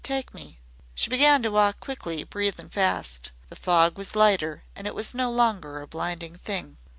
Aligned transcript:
"Take 0.03 0.33
me." 0.33 0.57
She 0.95 1.11
began 1.11 1.43
to 1.43 1.51
walk 1.51 1.79
quickly, 1.79 2.23
breathing 2.23 2.69
fast. 2.69 3.31
The 3.49 3.55
fog 3.55 3.99
was 3.99 4.15
lighter, 4.15 4.63
and 4.75 4.87
it 4.87 4.95
was 4.95 5.13
no 5.13 5.29
longer 5.29 5.79
a 5.79 5.85
blinding 5.87 6.37
thing. 6.39 6.77